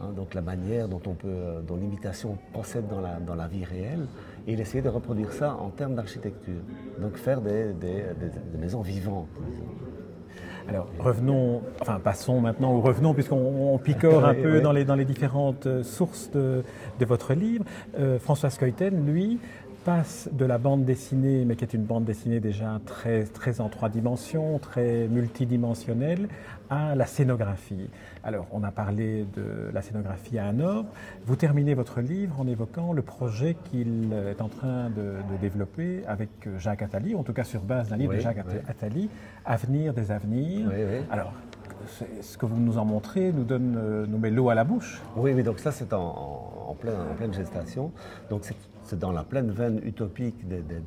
hein, 0.00 0.12
donc 0.14 0.34
la 0.34 0.42
manière 0.42 0.88
dont, 0.88 1.00
on 1.06 1.14
peut, 1.14 1.62
dont 1.66 1.76
l'imitation 1.76 2.38
procède 2.52 2.86
dans 2.88 3.00
la, 3.00 3.18
dans 3.20 3.34
la 3.34 3.46
vie 3.46 3.64
réelle, 3.64 4.06
et 4.46 4.52
il 4.52 4.60
essayait 4.60 4.82
de 4.82 4.88
reproduire 4.88 5.32
ça 5.32 5.54
en 5.54 5.70
termes 5.70 5.94
d'architecture, 5.94 6.60
donc 7.00 7.16
faire 7.16 7.40
des, 7.40 7.72
des, 7.72 8.04
des, 8.18 8.30
des 8.52 8.58
maisons 8.58 8.82
vivantes. 8.82 9.28
Alors 10.68 10.86
revenons, 10.98 11.62
enfin 11.80 11.98
passons 12.02 12.40
maintenant 12.40 12.72
ou 12.74 12.80
revenons 12.80 13.14
puisqu'on 13.14 13.78
picore 13.82 14.24
un 14.24 14.34
peu 14.42 14.56
oui. 14.56 14.62
dans, 14.62 14.72
les, 14.72 14.84
dans 14.84 14.94
les 14.94 15.04
différentes 15.04 15.82
sources 15.82 16.30
de, 16.30 16.62
de 16.98 17.04
votre 17.04 17.34
livre. 17.34 17.64
Euh, 17.98 18.18
François 18.18 18.50
Skeuten, 18.50 19.04
lui, 19.04 19.40
passe 19.84 20.28
de 20.32 20.44
la 20.44 20.58
bande 20.58 20.84
dessinée, 20.84 21.44
mais 21.44 21.56
qui 21.56 21.64
est 21.64 21.74
une 21.74 21.84
bande 21.84 22.04
dessinée 22.04 22.40
déjà 22.40 22.80
très, 22.86 23.24
très 23.24 23.60
en 23.60 23.68
trois 23.68 23.88
dimensions, 23.88 24.58
très 24.58 25.08
multidimensionnelle, 25.08 26.28
à 26.70 26.94
la 26.94 27.06
scénographie. 27.06 27.90
Alors, 28.24 28.46
on 28.52 28.62
a 28.62 28.70
parlé 28.70 29.26
de 29.34 29.70
la 29.72 29.82
scénographie 29.82 30.38
à 30.38 30.46
Hanovre. 30.46 30.88
Vous 31.26 31.36
terminez 31.36 31.74
votre 31.74 32.00
livre 32.00 32.40
en 32.40 32.46
évoquant 32.46 32.92
le 32.92 33.02
projet 33.02 33.56
qu'il 33.70 34.12
est 34.12 34.40
en 34.40 34.48
train 34.48 34.90
de, 34.90 35.14
développer 35.40 36.04
avec 36.06 36.30
Jacques 36.58 36.82
Attali, 36.82 37.14
en 37.14 37.22
tout 37.22 37.32
cas 37.32 37.44
sur 37.44 37.62
base 37.62 37.88
d'un 37.88 37.96
livre 37.96 38.14
de 38.14 38.20
Jacques 38.20 38.44
Attali, 38.68 39.08
Avenir 39.44 39.92
des 39.92 40.10
avenirs. 40.12 40.70
Alors, 41.10 41.32
ce 42.20 42.36
que 42.38 42.46
vous 42.46 42.58
nous 42.58 42.78
en 42.78 42.84
montrez 42.84 43.32
nous, 43.32 43.44
donne, 43.44 43.76
euh, 43.76 44.06
nous 44.06 44.18
met 44.18 44.30
l'eau 44.30 44.50
à 44.50 44.54
la 44.54 44.64
bouche. 44.64 45.00
Oui, 45.16 45.32
oui, 45.32 45.42
donc 45.42 45.58
ça 45.58 45.72
c'est 45.72 45.92
en, 45.92 46.76
pleine 46.80 47.32
gestation. 47.34 47.92
Donc 48.30 48.44
c'est 48.44 48.98
dans 48.98 49.12
la 49.12 49.22
pleine 49.22 49.50
veine 49.50 49.80
utopique 49.84 50.46
des, 50.48 50.60
des, 50.60 50.80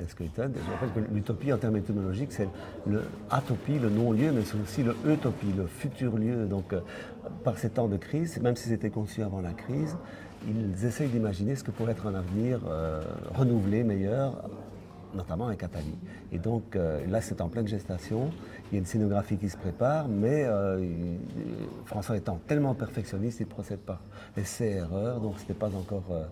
l'utopie 1.12 1.52
en 1.52 1.58
termes 1.58 1.76
étymologiques, 1.76 2.32
c'est 2.32 2.48
le 2.86 3.02
atopie, 3.30 3.78
le 3.78 3.88
non-lieu, 3.88 4.32
mais 4.32 4.42
c'est 4.42 4.60
aussi 4.60 4.82
le 4.82 4.94
utopie, 5.10 5.52
le 5.56 5.66
futur 5.66 6.16
lieu. 6.16 6.46
Donc 6.46 6.72
euh, 6.72 6.80
par 7.44 7.58
ces 7.58 7.70
temps 7.70 7.88
de 7.88 7.96
crise, 7.96 8.40
même 8.40 8.56
si 8.56 8.68
c'était 8.68 8.90
conçu 8.90 9.22
avant 9.22 9.40
la 9.40 9.52
crise, 9.52 9.96
ils 10.48 10.84
essayent 10.84 11.08
d'imaginer 11.08 11.56
ce 11.56 11.64
que 11.64 11.70
pourrait 11.70 11.92
être 11.92 12.06
un 12.06 12.14
avenir 12.14 12.60
euh, 12.68 13.02
renouvelé, 13.34 13.82
meilleur, 13.84 14.48
notamment 15.16 15.48
avec 15.48 15.62
Atali. 15.62 15.94
Et 16.32 16.38
donc 16.38 16.76
euh, 16.76 17.04
là, 17.08 17.20
c'est 17.20 17.40
en 17.40 17.48
pleine 17.48 17.66
gestation. 17.66 18.30
Il 18.70 18.74
y 18.74 18.76
a 18.76 18.78
une 18.80 18.86
scénographie 18.86 19.36
qui 19.36 19.48
se 19.48 19.56
prépare, 19.56 20.08
mais 20.08 20.44
euh, 20.44 20.84
François 21.84 22.16
étant 22.16 22.38
tellement 22.46 22.74
perfectionniste, 22.74 23.40
il 23.40 23.46
procède 23.46 23.80
par 23.80 24.00
essais-erreurs, 24.36 25.20
donc 25.20 25.38
ce 25.38 25.48
n'est 25.48 25.58
pas 25.58 25.74
encore 25.74 26.04
euh, 26.10 26.24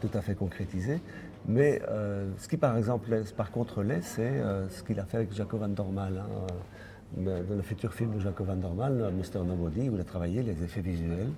tout 0.00 0.10
à 0.14 0.20
fait 0.20 0.34
concrétisé. 0.34 1.00
Mais 1.46 1.82
ce 2.38 2.48
qui, 2.48 2.56
par 2.56 2.74
exemple, 2.78 3.10
par 3.36 3.50
contre 3.50 3.82
l'est, 3.82 4.00
c'est 4.00 4.42
ce 4.70 4.82
qu'il 4.82 4.98
a 4.98 5.04
fait 5.04 5.18
avec 5.18 5.34
Jacob 5.34 5.60
Van 5.60 5.68
Dormal. 5.68 6.22
Hein, 6.22 7.22
dans 7.22 7.54
le 7.54 7.62
futur 7.62 7.92
film 7.92 8.14
de 8.14 8.18
Jacob 8.18 8.46
Van 8.46 8.56
Dormal, 8.56 9.12
Mr. 9.12 9.44
Nobody, 9.44 9.90
où 9.90 9.94
il 9.94 10.00
a 10.00 10.04
travaillé 10.04 10.42
les 10.42 10.62
effets 10.64 10.80
visuels 10.80 11.28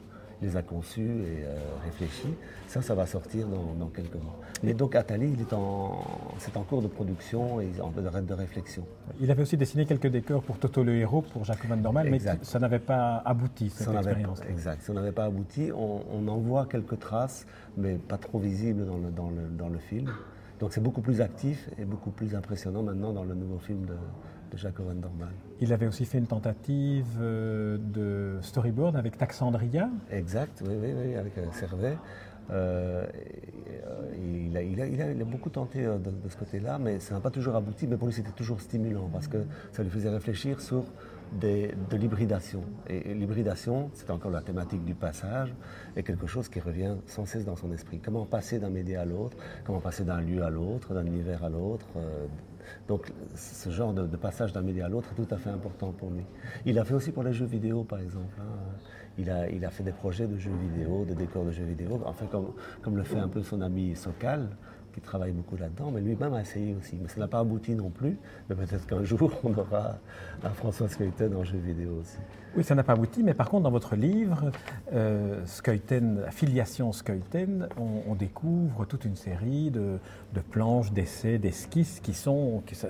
les 0.43 0.57
a 0.57 0.62
conçus 0.62 1.00
et 1.00 1.45
euh, 1.45 1.57
réfléchis. 1.85 2.35
Ça, 2.66 2.83
ça 2.83 2.95
va 2.95 3.07
sortir 3.07 3.47
dans, 3.49 3.87
quelques 3.87 4.16
mois. 4.16 4.37
Mais 4.62 4.75
donc 4.75 4.95
Atali, 4.95 5.35
en, 5.52 6.05
c'est 6.38 6.57
en 6.57 6.62
cours 6.62 6.83
de 6.83 6.88
production 6.88 7.61
et 7.61 7.71
en 7.81 7.90
de 7.90 8.35
réflexion. 8.35 8.85
Il 9.21 9.31
avait 9.31 9.43
aussi 9.43 9.57
dessiné 9.57 9.87
quelques 9.87 10.09
décors 10.09 10.43
pour 10.43 10.59
Toto 10.59 10.83
le 10.83 10.97
héros, 10.97 11.23
pour 11.23 11.45
Jacques 11.45 11.64
Van 11.66 11.76
Dormal, 11.76 12.11
mais 12.11 12.21
ça 12.43 12.59
n'avait 12.59 12.78
pas 12.78 13.23
abouti, 13.25 13.71
cette 13.71 13.88
expérience. 13.88 14.40
exact, 14.49 14.83
ça 14.83 14.93
n'avait 14.93 15.12
pas 15.12 15.25
abouti. 15.25 15.71
On, 15.73 16.26
en 16.26 16.38
voit 16.38 16.66
quelques 16.66 16.99
traces, 16.99 17.47
mais 17.76 17.95
pas 17.95 18.19
trop 18.19 18.38
visibles 18.38 18.85
dans 18.85 18.97
le, 18.97 19.11
dans 19.11 19.31
le, 19.31 19.49
dans 19.57 19.69
le 19.69 19.78
film. 19.78 20.11
Donc 20.59 20.73
c'est 20.73 20.83
beaucoup 20.83 21.02
plus 21.02 21.21
actif 21.21 21.69
et 21.78 21.85
beaucoup 21.85 22.11
plus 22.11 22.35
impressionnant 22.35 22.83
maintenant 22.83 23.12
dans 23.12 23.25
le 23.25 23.35
nouveau 23.35 23.59
film 23.59 23.85
de, 23.85 23.95
de 24.50 24.57
Jacques 24.57 24.81
Van 24.81 24.95
Dormal. 24.95 25.29
Il 25.61 25.73
avait 25.73 25.87
aussi 25.87 26.05
fait 26.05 26.19
une 26.19 26.26
tentative 26.26 27.07
euh, 27.21 27.79
de 27.79 28.38
storyboard 28.43 28.97
avec 28.97 29.17
Taxandria. 29.17 29.88
Exact, 30.11 30.62
oui, 30.67 30.75
oui, 30.81 30.93
oui 30.97 31.15
avec 31.17 31.38
euh, 31.38 31.47
Servet. 31.53 31.97
Euh, 32.50 33.05
il, 34.17 34.57
a, 34.57 34.62
il, 34.62 34.81
a, 34.81 34.87
il, 34.87 35.00
a, 35.00 35.25
beaucoup 35.25 35.50
tenté 35.50 35.83
de, 35.83 36.29
ce 36.29 36.37
côté-là, 36.37 36.79
mais 36.79 37.00
ça 37.00 37.15
n'a 37.15 37.21
pas 37.21 37.31
toujours 37.31 37.57
abouti. 37.57 37.87
Mais 37.87 37.97
pour 37.97 38.07
lui, 38.07 38.15
c'était 38.15 38.31
toujours 38.31 38.61
stimulant 38.61 39.09
parce 39.12 39.26
que 39.26 39.38
ça 39.73 39.83
lui 39.83 39.91
faisait 39.91 40.11
réfléchir 40.11 40.61
sur 40.61 40.85
des, 41.33 41.75
de 41.91 41.97
l'hybridation. 41.97 42.62
Et, 42.88 43.15
l'hybridation, 43.15 43.91
c'est 43.95 44.11
encore 44.11 44.31
la 44.31 44.43
thématique 44.43 44.85
du 44.85 44.95
passage, 44.95 45.53
et 45.97 46.05
quelque 46.05 46.29
chose 46.29 46.49
qui 46.49 46.61
revient 46.61 46.95
sans 47.07 47.26
cesse 47.26 47.45
dans 47.45 47.57
son 47.57 47.73
esprit. 47.73 47.99
Comment 47.99 48.26
passer 48.26 48.61
d'un 48.61 48.71
média 48.71 49.00
à 49.00 49.05
l'autre, 49.05 49.37
comment 49.65 49.81
passer 49.81 50.05
d'un 50.05 50.21
lieu 50.21 50.45
à 50.45 50.50
l'autre, 50.50 50.95
d'un 50.95 51.05
univers 51.05 51.43
à 51.43 51.49
l'autre, 51.49 51.87
donc 52.88 53.12
ce 53.35 53.70
genre 53.70 53.92
de, 53.92 54.16
passage 54.16 54.52
d'un 54.52 54.62
média 54.62 54.87
à 54.87 54.88
l'autre 54.88 55.11
est 55.12 55.23
tout 55.23 55.35
à 55.35 55.38
fait 55.38 55.50
important 55.50 55.92
pour 55.92 56.11
lui. 56.11 56.25
Il 56.64 56.78
a 56.78 56.85
fait 56.85 56.94
aussi 56.94 57.12
pour 57.12 57.23
les 57.23 57.32
jeux 57.32 57.46
vidéo, 57.46 57.85
par 57.85 58.00
exemple. 58.00 58.35
Hein. 58.40 58.44
Il, 59.18 59.30
a, 59.30 59.70
fait 59.70 59.82
des 59.82 59.92
projets 59.92 60.26
de 60.26 60.37
jeux 60.37 60.52
vidéo, 60.61 61.04
de 61.04 61.14
décors 61.14 61.44
de 61.44 61.50
jeux 61.50 61.64
vidéo, 61.64 62.00
enfin 62.04 62.26
comme, 62.26 62.52
comme 62.82 62.96
le 62.96 63.02
fait 63.02 63.18
un 63.18 63.28
peu 63.28 63.42
son 63.42 63.62
ami 63.62 63.96
Sokal, 63.96 64.49
qui 64.97 65.03
travaille 65.03 65.33
beaucoup 65.33 65.59
là-dedans, 65.59 65.91
mais 65.91 66.00
lui-même 66.00 66.33
a 66.33 66.41
essayé 66.41 66.75
aussi. 66.75 66.97
Mais 66.99 67.09
ça 67.09 67.21
n'a 67.21 67.29
pas 67.29 67.41
abouti 67.41 67.75
non 67.75 67.91
plus. 67.91 68.17
Mais 68.49 68.57
peut-être 68.57 68.87
qu'un 68.87 69.05
jour, 69.05 69.31
on 69.45 69.53
aura 69.53 69.99
un 70.43 70.50
François 70.50 70.88
Skeuten 70.88 71.35
en 71.37 71.45
jeu 71.45 71.59
vidéo 71.59 71.99
aussi. 72.00 72.17
Oui, 72.57 72.65
ça 72.65 72.75
n'a 72.75 72.83
pas 72.83 72.95
abouti, 72.95 73.23
mais 73.23 73.35
par 73.35 73.50
contre, 73.50 73.65
dans 73.65 73.71
votre 73.71 73.95
livre, 73.95 74.50
euh, 74.95 75.45
Filiation 76.31 76.93
Skeuten, 76.93 77.69
on, 77.76 78.15
découvre 78.15 78.87
toute 78.87 79.05
une 79.05 79.17
série 79.17 79.71
de, 79.71 79.99
planches, 80.50 80.91
d'essais, 80.93 81.37
d'esquisses 81.37 82.00
qui 82.00 82.15
sont. 82.15 82.62
Qui, 82.65 82.75
ça, 82.75 82.88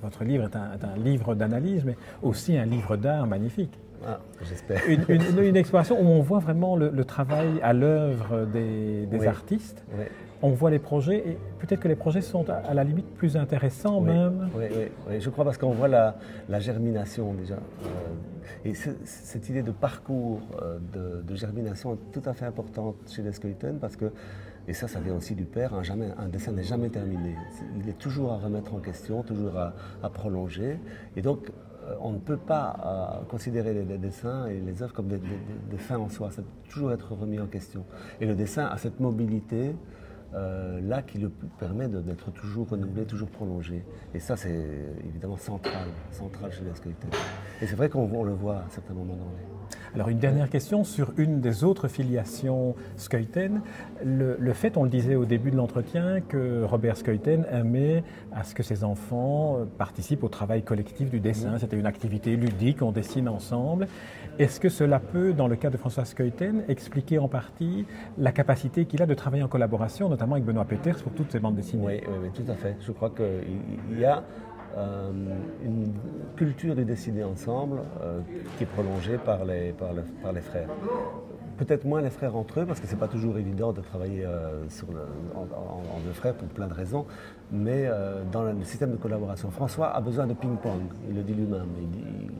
votre 0.00 0.22
livre 0.22 0.44
est 0.44 0.84
un, 0.84 0.96
livre 0.96 1.34
d'analyse, 1.34 1.84
mais 1.84 1.96
aussi 2.22 2.56
un 2.56 2.66
livre 2.66 2.96
d'art 2.96 3.26
magnifique. 3.26 3.76
Ah, 4.06 4.20
j'espère. 4.44 4.80
Une, 4.86 5.04
une, 5.42 5.56
exploration 5.56 6.00
où 6.00 6.06
on 6.06 6.22
voit 6.22 6.38
vraiment 6.38 6.76
le, 6.76 7.04
travail 7.04 7.60
à 7.64 7.72
l'œuvre 7.72 8.44
des, 8.44 9.06
des 9.06 9.26
artistes. 9.26 9.82
Oui 9.98 10.04
on 10.42 10.50
voit 10.50 10.70
les 10.70 10.78
projets 10.78 11.18
et 11.18 11.38
peut-être 11.58 11.80
que 11.80 11.88
les 11.88 11.96
projets 11.96 12.20
sont 12.20 12.48
à, 12.48 12.72
la 12.72 12.84
limite 12.84 13.06
plus 13.14 13.36
intéressants 13.36 14.00
même. 14.00 14.48
Oui, 14.56 14.64
oui, 15.08 15.20
je 15.20 15.30
crois 15.30 15.44
parce 15.44 15.58
qu'on 15.58 15.72
voit 15.72 15.88
la, 15.88 16.14
germination 16.60 17.34
déjà. 17.34 17.54
Euh, 17.54 17.88
et 18.64 18.74
cette 18.74 19.48
idée 19.48 19.62
de 19.62 19.72
parcours 19.72 20.40
euh, 20.62 20.78
de, 21.22 21.34
germination 21.34 21.94
est 21.94 22.12
tout 22.12 22.22
à 22.28 22.34
fait 22.34 22.46
importante 22.46 22.96
chez 23.08 23.22
les 23.22 23.32
Skeleton 23.32 23.76
parce 23.80 23.96
que, 23.96 24.12
et 24.66 24.74
ça, 24.74 24.86
ça 24.86 25.00
vient 25.00 25.14
aussi 25.14 25.34
du 25.34 25.44
père, 25.44 25.74
un, 25.74 25.82
jamais, 25.82 26.08
un 26.18 26.28
dessin 26.28 26.52
n'est 26.52 26.62
jamais 26.62 26.88
terminé. 26.88 27.36
Il 27.80 27.88
est 27.88 27.98
toujours 27.98 28.32
à 28.32 28.38
remettre 28.38 28.74
en 28.74 28.78
question, 28.78 29.22
toujours 29.22 29.56
à, 29.56 30.10
prolonger. 30.10 30.78
Et 31.16 31.22
donc, 31.22 31.50
euh, 31.86 31.94
on 32.00 32.12
ne 32.12 32.18
peut 32.18 32.36
pas 32.36 33.22
considérer 33.28 33.72
les, 33.72 33.98
dessins 33.98 34.46
et 34.46 34.60
les 34.60 34.82
œuvres 34.82 34.92
comme 34.92 35.08
des, 35.08 35.18
des 35.18 35.78
fins 35.78 35.98
en 35.98 36.08
soi. 36.08 36.30
Ça 36.30 36.42
doit 36.42 36.50
toujours 36.68 36.92
être 36.92 37.12
remis 37.12 37.40
en 37.40 37.46
question. 37.46 37.84
Et 38.20 38.26
le 38.26 38.34
dessin 38.34 38.66
a 38.66 38.76
cette 38.76 39.00
mobilité 39.00 39.74
euh, 40.34 40.80
là 40.82 41.02
qui 41.02 41.18
le 41.18 41.30
permet 41.58 41.88
d'être 41.88 42.30
toujours 42.32 42.68
renouvelé, 42.68 43.04
toujours 43.06 43.28
prolongé. 43.30 43.82
Et 44.14 44.18
ça, 44.18 44.36
c'est 44.36 44.66
évidemment 45.06 45.38
central, 45.38 45.88
central 46.12 46.52
chez 46.52 46.62
les. 46.64 46.70
Et 47.62 47.66
c'est 47.66 47.76
vrai 47.76 47.88
qu'on 47.88 48.24
le 48.24 48.32
voit 48.32 48.56
à 48.56 48.66
certains 48.70 48.94
moments 48.94 49.16
dans 49.16 49.30
les... 49.38 49.58
Alors 49.94 50.10
une 50.10 50.18
dernière 50.18 50.50
question 50.50 50.84
sur 50.84 51.12
une 51.16 51.40
des 51.40 51.64
autres 51.64 51.88
filiations 51.88 52.74
Skeuten. 52.96 53.62
Le, 54.04 54.52
fait, 54.52 54.76
on 54.76 54.84
le 54.84 54.90
disait 54.90 55.14
au 55.14 55.24
début 55.24 55.50
de 55.50 55.56
l'entretien, 55.56 56.20
que 56.20 56.62
Robert 56.62 56.96
Skeuten 56.96 57.46
aimait 57.50 58.04
à 58.32 58.44
ce 58.44 58.54
que 58.54 58.62
ses 58.62 58.84
enfants 58.84 59.66
participent 59.78 60.24
au 60.24 60.28
travail 60.28 60.62
collectif 60.62 61.10
du 61.10 61.20
dessin. 61.20 61.58
C'était 61.58 61.78
une 61.78 61.86
activité 61.86 62.36
ludique, 62.36 62.82
on 62.82 62.92
dessine 62.92 63.28
ensemble. 63.28 63.88
Est-ce 64.38 64.60
que 64.60 64.68
cela 64.68 65.00
peut, 65.00 65.32
dans 65.32 65.48
le 65.48 65.56
cas 65.56 65.70
de 65.70 65.76
François 65.76 66.04
Skeuten, 66.04 66.62
expliquer 66.68 67.18
en 67.18 67.28
partie 67.28 67.86
la 68.18 68.30
capacité 68.30 68.84
qu'il 68.84 69.02
a 69.02 69.06
de 69.06 69.14
travailler 69.14 69.42
en 69.42 69.48
collaboration, 69.48 70.08
notamment 70.18 70.34
avec 70.34 70.46
Benoît 70.46 70.64
Peters 70.64 70.96
pour 70.96 71.12
toutes 71.12 71.30
ces 71.30 71.38
bandes 71.38 71.54
dessinées 71.54 71.86
oui, 71.86 72.00
oui, 72.22 72.30
tout 72.34 72.50
à 72.50 72.54
fait. 72.54 72.76
Je 72.80 72.90
crois 72.90 73.10
qu'il 73.10 74.00
y 74.00 74.04
a 74.04 74.24
euh, 74.76 75.12
une 75.64 75.92
culture 76.34 76.74
de 76.74 76.82
dessiner 76.82 77.22
ensemble 77.22 77.78
euh, 78.02 78.18
qui 78.56 78.64
est 78.64 78.66
prolongée 78.66 79.16
par 79.16 79.44
les, 79.44 79.72
par, 79.72 79.92
les 80.32 80.40
frères. 80.40 80.68
Peut-être 81.56 81.84
moins 81.84 82.00
les 82.00 82.10
frères 82.10 82.34
entre 82.34 82.60
eux, 82.60 82.66
parce 82.66 82.80
que 82.80 82.88
c'est 82.88 82.98
pas 82.98 83.06
toujours 83.06 83.38
évident 83.38 83.72
de 83.72 83.80
travailler 83.80 84.24
euh, 84.24 84.68
sur 84.68 84.88
en, 85.36 86.00
deux 86.04 86.12
frères 86.12 86.34
pour 86.34 86.48
plein 86.48 86.66
de 86.66 86.74
raisons, 86.74 87.06
mais 87.52 87.88
dans 88.32 88.42
le 88.42 88.64
système 88.64 88.90
de 88.90 88.96
collaboration. 88.96 89.52
François 89.52 89.94
a 89.94 90.00
besoin 90.00 90.26
de 90.26 90.34
ping-pong, 90.34 90.82
il 91.08 91.14
le 91.14 91.22
dit 91.22 91.34
lui-même. 91.34 91.68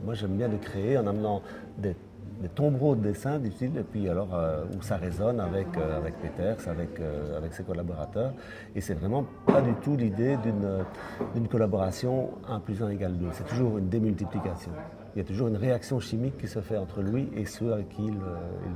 moi 0.03 0.15
j'aime 0.15 0.35
bien 0.35 0.49
de 0.49 0.57
créer 0.57 0.97
en 0.97 1.07
amenant 1.07 1.41
des 1.77 1.95
des 2.39 2.47
tombereaux 2.49 2.95
de 2.95 3.01
dessin, 3.01 3.37
dit-il, 3.37 3.77
et 3.77 3.83
puis 3.83 4.07
alors 4.07 4.33
euh, 4.33 4.63
où 4.77 4.81
ça 4.81 4.97
résonne 4.97 5.39
avec, 5.39 5.67
euh, 5.77 5.97
avec 5.97 6.15
Peters, 6.19 6.67
avec, 6.67 6.99
euh, 6.99 7.37
avec 7.37 7.53
ses 7.53 7.63
collaborateurs. 7.63 8.33
Et 8.75 8.81
c'est 8.81 8.93
vraiment 8.93 9.25
pas 9.45 9.61
du 9.61 9.73
tout 9.75 9.97
l'idée 9.97 10.37
d'une 11.35 11.47
collaboration 11.47 12.29
1 12.47 12.59
plus 12.61 12.81
1 12.81 12.89
égale 12.89 13.17
2. 13.17 13.27
C'est 13.33 13.47
toujours 13.47 13.77
une 13.77 13.89
démultiplication. 13.89 14.71
Il 15.15 15.19
y 15.19 15.21
a 15.21 15.25
toujours 15.25 15.47
une 15.47 15.57
réaction 15.57 15.99
chimique 15.99 16.37
qui 16.37 16.47
se 16.47 16.61
fait 16.61 16.77
entre 16.77 17.01
lui 17.01 17.29
et 17.35 17.45
ceux 17.45 17.73
avec 17.73 17.89
qui 17.89 18.05
il, 18.05 18.17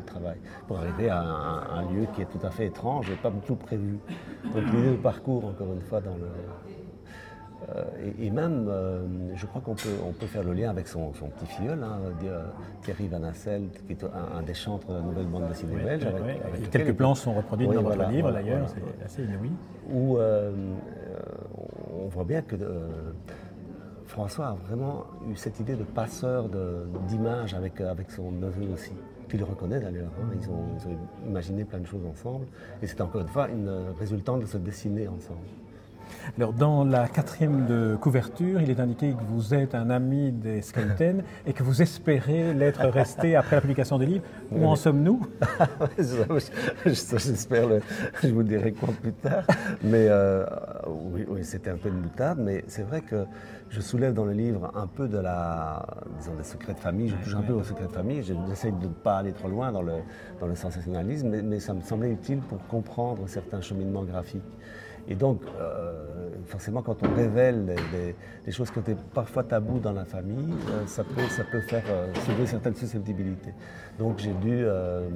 travaille, 0.05 0.39
pour 0.67 0.77
arriver 0.77 1.09
à 1.09 1.21
un, 1.21 1.79
un, 1.79 1.91
lieu 1.93 2.07
qui 2.13 2.21
est 2.21 2.25
tout 2.25 2.45
à 2.45 2.49
fait 2.49 2.65
étrange 2.65 3.09
et 3.11 3.15
pas 3.15 3.29
du 3.29 3.39
tout 3.41 3.55
prévu. 3.55 3.99
Donc 4.53 4.63
l'idée 4.73 4.91
de 4.91 4.97
parcours, 4.97 5.45
encore 5.45 5.71
une 5.71 5.81
fois, 5.81 6.01
dans 6.01 6.15
le, 6.15 6.27
euh, 7.69 7.83
et, 8.19 8.29
même, 8.29 8.67
euh, 8.67 9.05
je 9.35 9.45
crois 9.45 9.61
qu'on 9.61 9.75
peut, 9.75 9.95
on 10.05 10.11
peut 10.11 10.25
faire 10.25 10.43
le 10.43 10.53
lien 10.53 10.69
avec 10.69 10.87
son, 10.87 11.11
petit 11.11 11.45
filleul, 11.45 11.81
hein, 11.83 11.99
euh, 12.23 12.43
Thierry 12.81 13.07
Van 13.07 13.23
Asselt, 13.23 13.85
qui 13.85 13.93
est 13.93 14.03
un, 14.03 14.41
des 14.41 14.53
chantres 14.53 14.87
de 14.87 14.93
la 14.93 15.01
nouvelle 15.01 15.27
bande 15.27 15.47
dessinée 15.47 15.75
belge. 15.77 16.05
quelques 16.71 16.93
plans 16.93 17.15
sont 17.15 17.33
reproduits 17.33 17.67
dans 17.67 17.81
votre 17.81 18.09
livre 18.09 18.31
d'ailleurs, 18.31 18.67
c'est 18.69 19.05
assez 19.05 19.23
inouï. 19.23 19.51
Où 19.91 20.17
on 20.17 22.07
voit 22.07 22.23
bien 22.23 22.41
que 22.41 22.55
François 24.05 24.47
a 24.47 24.53
vraiment 24.53 25.05
eu 25.29 25.35
cette 25.35 25.59
idée 25.59 25.75
de 25.75 25.83
passeur 25.83 26.49
d'images 27.07 27.53
avec, 27.53 27.79
avec 27.81 28.11
son 28.11 28.31
neveu 28.31 28.71
aussi, 28.73 28.91
qui 29.29 29.37
le 29.37 29.45
reconnaît 29.45 29.79
d'ailleurs. 29.79 30.11
Hein. 30.21 30.35
Ils, 30.39 30.49
ont, 30.49 30.65
ils, 30.77 30.87
ont, 30.89 31.29
imaginé 31.29 31.65
plein 31.65 31.79
de 31.79 31.87
choses 31.87 32.05
ensemble, 32.05 32.45
et 32.81 32.87
c'est 32.87 33.01
encore 33.01 33.21
une 33.21 33.27
fois 33.27 33.47
une 33.49 33.71
résultante 33.97 34.41
de 34.41 34.45
se 34.45 34.57
dessiner 34.57 35.07
ensemble. 35.07 35.47
Alors, 36.37 36.53
dans 36.53 36.83
la 36.83 37.07
quatrième 37.07 37.65
de 37.65 37.95
couverture, 37.99 38.61
il 38.61 38.69
est 38.69 38.79
indiqué 38.79 39.11
que 39.11 39.23
vous 39.27 39.53
êtes 39.53 39.75
un 39.75 39.89
ami 39.89 40.31
des 40.31 40.61
Skelten 40.61 41.23
et 41.45 41.53
que 41.53 41.63
vous 41.63 41.81
espérez 41.81 42.53
l'être 42.53 42.85
resté 42.87 43.35
après 43.35 43.57
la 43.57 43.61
publication 43.61 43.97
des 43.97 44.05
livres. 44.05 44.23
Où 44.51 44.65
en 44.65 44.75
sommes-nous? 44.75 45.25
J'espère, 46.85 47.69
je 48.21 48.27
vous 48.29 48.43
dirai 48.43 48.71
quoi 48.73 48.89
plus 49.01 49.13
tard. 49.13 49.43
Mais 49.83 50.07
euh, 50.09 50.45
oui, 50.87 51.25
oui 51.27 51.43
c'était 51.43 51.69
un 51.69 51.77
peu 51.77 51.89
une 51.89 52.01
boutade, 52.01 52.39
mais 52.39 52.63
c'est 52.67 52.83
vrai 52.83 53.01
que 53.01 53.25
je 53.69 53.81
soulève 53.81 54.13
dans 54.13 54.25
le 54.25 54.33
livre 54.33 54.71
un 54.75 54.87
peu 54.87 55.07
de 55.07 55.17
la, 55.17 55.85
disons, 56.19 56.35
des 56.35 56.43
secrets 56.43 56.73
de 56.73 56.79
famille. 56.79 57.09
Je 57.09 57.15
touche 57.23 57.35
un 57.35 57.41
peu 57.41 57.53
aux 57.53 57.63
secrets 57.63 57.87
de 57.87 57.91
famille. 57.91 58.23
J'essaie 58.23 58.71
de 58.71 58.87
ne 58.87 58.93
pas 58.93 59.17
aller 59.17 59.33
trop 59.33 59.47
loin 59.47 59.71
dans 59.71 59.81
le, 59.81 59.93
dans 60.39 60.47
le 60.47 60.55
sensationnalisme, 60.55 61.29
mais, 61.29 61.41
mais 61.41 61.59
ça 61.59 61.73
me 61.73 61.81
semblait 61.81 62.11
utile 62.11 62.39
pour 62.39 62.59
comprendre 62.67 63.27
certains 63.27 63.61
cheminements 63.61 64.03
graphiques. 64.03 64.43
Et 65.07 65.15
donc, 65.15 65.41
euh, 65.59 66.29
forcément, 66.45 66.81
quand 66.81 66.97
on 67.03 67.13
révèle 67.15 67.75
des, 68.45 68.51
choses 68.51 68.71
qui 68.71 68.79
étaient 68.79 68.95
parfois 69.13 69.43
tabous 69.43 69.79
dans 69.79 69.91
la 69.91 70.05
famille, 70.05 70.53
euh, 70.69 70.85
ça, 70.85 71.03
peut, 71.03 71.61
faire 71.61 71.83
euh, 71.89 72.13
soulever 72.25 72.45
certaines 72.45 72.75
susceptibilités. 72.75 73.53
Donc, 73.99 74.19
j'ai 74.19 74.33
dû 74.33 74.65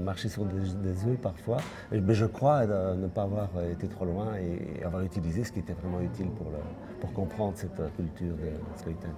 marcher 0.03 0.29
sur 0.29 0.45
des, 0.45 1.07
œufs 1.07 1.17
parfois, 1.21 1.57
mais 1.91 2.13
je 2.13 2.25
crois 2.25 2.65
ne 2.65 3.07
pas 3.07 3.23
avoir 3.23 3.49
été 3.71 3.87
trop 3.87 4.05
loin 4.05 4.35
et, 4.35 4.83
avoir 4.83 5.03
utilisé 5.03 5.43
ce 5.43 5.51
qui 5.51 5.59
était 5.59 5.73
vraiment 5.73 6.01
utile 6.01 6.27
pour, 6.99 7.13
comprendre 7.13 7.53
cette 7.55 7.81
culture 7.95 8.35
de 8.35 8.79
Skelton. 8.79 9.09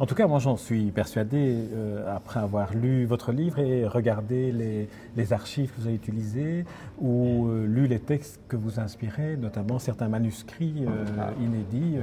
En 0.00 0.06
tout 0.06 0.14
cas, 0.14 0.28
moi 0.28 0.38
j'en 0.38 0.56
suis 0.56 0.92
persuadé, 0.92 1.56
euh, 1.72 2.14
après 2.14 2.38
avoir 2.38 2.72
lu 2.72 3.04
votre 3.04 3.32
livre 3.32 3.58
et 3.58 3.84
regardé 3.84 4.52
les, 4.52 5.32
archives 5.32 5.72
que 5.72 5.80
vous 5.80 5.86
avez 5.88 5.96
utilisées, 5.96 6.64
ou 7.00 7.48
euh, 7.48 7.66
lu 7.66 7.88
les 7.88 7.98
textes 7.98 8.40
que 8.48 8.54
vous 8.54 8.78
inspirez, 8.78 9.36
notamment 9.36 9.80
certains 9.80 10.08
manuscrits 10.08 10.84
euh, 10.86 11.04
ah. 11.18 11.30
inédits, 11.40 11.96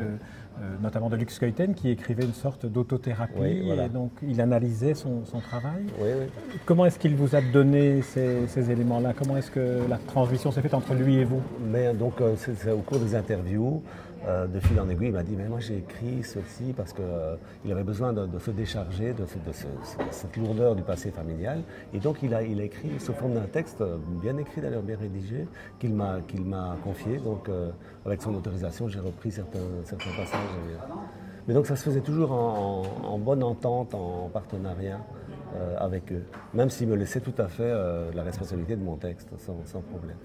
notamment 0.81 1.09
de 1.09 1.15
Lux 1.15 1.39
Keuten, 1.39 1.73
qui 1.73 1.89
écrivait 1.89 2.23
une 2.23 2.33
sorte 2.33 2.65
d'autothérapie, 2.65 3.41
et 3.41 3.89
donc 3.89 4.11
il 4.25 4.39
analysait 4.39 4.93
son, 4.93 5.23
travail. 5.41 5.85
Comment 6.65 6.85
est-ce 6.85 6.99
qu'il 6.99 7.15
vous 7.15 7.35
a 7.35 7.41
donné 7.41 8.01
ces, 8.01 8.47
ces 8.47 8.71
éléments-là? 8.71 9.13
Comment 9.17 9.37
est-ce 9.37 9.51
que 9.51 9.81
la 9.89 9.97
transmission 9.97 10.51
s'est 10.51 10.61
faite 10.61 10.73
entre 10.73 10.93
lui 10.93 11.17
et 11.17 11.25
vous? 11.25 11.41
Mais 11.71 11.93
donc, 11.93 12.21
c'est 12.37 12.71
au 12.71 12.77
cours 12.79 12.99
des 12.99 13.15
interviews. 13.15 13.81
Euh, 14.27 14.47
de 14.47 14.59
fil 14.59 14.79
en 14.79 14.89
aiguille, 14.89 15.09
il 15.09 15.13
m'a 15.13 15.21
dit, 15.21 15.35
mais 15.35 15.47
moi 15.47 15.59
j'ai 15.59 15.77
écrit 15.77 16.23
ceci 16.23 16.73
parce 16.75 16.93
qu'il 16.93 17.03
euh, 17.05 17.35
avait 17.71 17.83
besoin 17.83 18.11
de, 18.11 18.39
se 18.39 18.49
décharger 18.49 19.13
de, 19.13 19.23
cette 20.09 20.37
lourdeur 20.37 20.75
du 20.75 20.81
passé 20.81 21.11
familial. 21.11 21.61
Et 21.93 21.99
donc 21.99 22.23
il 22.23 22.33
a, 22.33 22.41
écrit 22.41 22.99
sous 22.99 23.13
forme 23.13 23.35
d'un 23.35 23.41
texte, 23.45 23.81
euh, 23.81 23.97
bien 24.21 24.37
écrit 24.37 24.61
d'ailleurs, 24.61 24.81
bien 24.81 24.97
rédigé, 24.97 25.47
qu'il 25.79 25.93
m'a 25.93 26.75
confié. 26.83 27.17
Donc 27.19 27.49
avec 28.05 28.21
son 28.21 28.33
autorisation, 28.33 28.87
j'ai 28.87 28.99
repris 28.99 29.31
certains, 29.31 29.59
certains 29.83 30.11
passages. 30.17 30.39
Mais 31.47 31.53
donc 31.53 31.67
ça 31.67 31.75
se 31.75 31.83
faisait 31.83 32.01
toujours 32.01 32.31
en, 32.31 33.19
bonne 33.19 33.43
entente, 33.43 33.93
en 33.93 34.29
partenariat 34.29 34.99
avec 35.77 36.11
eux, 36.11 36.23
même 36.53 36.69
s'ils 36.69 36.87
me 36.87 36.95
laissaient 36.95 37.21
tout 37.21 37.33
à 37.37 37.47
fait 37.47 37.71
la 38.13 38.23
responsabilité 38.23 38.75
de 38.75 38.83
mon 38.83 38.97
texte, 38.97 39.29
sans, 39.37 39.57
sans 39.65 39.81
problème. 39.81 40.17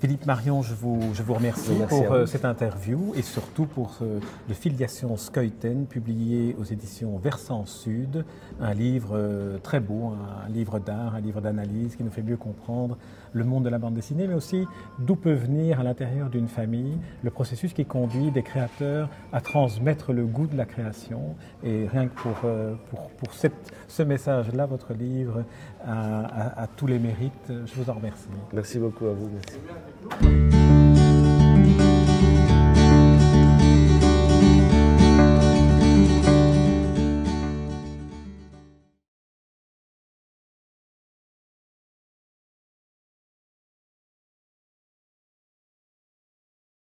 Philippe 0.00 0.26
Marion, 0.26 0.62
je 0.62 0.74
vous, 0.74 1.00
je 1.14 1.22
vous 1.22 1.34
remercie 1.34 1.72
pour 1.88 2.12
euh, 2.12 2.26
cette 2.26 2.44
interview 2.44 3.12
et 3.16 3.22
surtout 3.22 3.64
pour 3.64 3.94
ce, 3.94 4.04
de 4.04 4.54
Filiation 4.54 5.16
Skeuten, 5.16 5.86
publié 5.86 6.56
aux 6.60 6.64
éditions 6.64 7.16
Versant 7.16 7.64
Sud, 7.64 8.24
un 8.60 8.74
livre 8.74 9.12
euh, 9.14 9.58
très 9.58 9.80
beau, 9.80 10.12
un 10.44 10.48
livre 10.50 10.78
d'art, 10.78 11.14
un 11.14 11.20
livre 11.20 11.40
d'analyse 11.40 11.96
qui 11.96 12.04
nous 12.04 12.10
fait 12.10 12.22
mieux 12.22 12.36
comprendre 12.36 12.98
le 13.34 13.44
monde 13.44 13.64
de 13.64 13.68
la 13.68 13.78
bande 13.78 13.94
dessinée, 13.94 14.26
mais 14.26 14.34
aussi 14.34 14.66
d'où 14.98 15.16
peut 15.16 15.34
venir 15.34 15.80
à 15.80 15.82
l'intérieur 15.82 16.30
d'une 16.30 16.48
famille 16.48 16.98
le 17.22 17.30
processus 17.30 17.72
qui 17.72 17.84
conduit 17.84 18.30
des 18.30 18.42
créateurs 18.42 19.10
à 19.32 19.40
transmettre 19.40 20.12
le 20.12 20.24
goût 20.24 20.46
de 20.46 20.56
la 20.56 20.64
création. 20.64 21.34
Et 21.62 21.86
rien 21.86 22.06
que 22.06 22.14
pour, 22.14 22.36
euh, 22.44 22.74
pour, 22.90 23.10
pour 23.10 23.34
cette, 23.34 23.72
ce 23.88 24.02
message-là, 24.02 24.66
votre 24.66 24.94
livre 24.94 25.44
a, 25.86 26.66
tous 26.76 26.86
les 26.86 26.98
mérites. 26.98 27.32
Je 27.48 27.74
vous 27.74 27.90
en 27.90 27.94
remercie. 27.94 28.28
Merci 28.52 28.78
beaucoup 28.78 29.06
à 29.06 29.12
vous. 29.12 30.63